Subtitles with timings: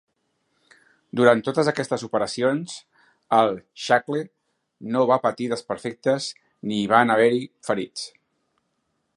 [1.19, 2.77] Durant totes aquestes operacions,
[3.41, 3.53] el
[3.83, 4.23] "Shackle"
[4.97, 6.31] no va patir desperfectes
[6.71, 8.09] ni hi van haver-hi ferits.